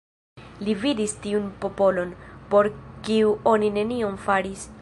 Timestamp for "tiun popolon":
1.25-2.15